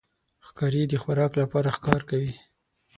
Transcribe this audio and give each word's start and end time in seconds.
ښکاري 0.47 0.81
د 0.87 0.93
خوراک 1.03 1.31
لپاره 1.41 1.73
ښکار 1.77 2.01
کوي. 2.09 2.33